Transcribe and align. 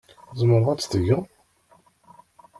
Tzemreḍ 0.29 0.67
ad 0.69 0.79
t-tgeḍ? 0.79 1.23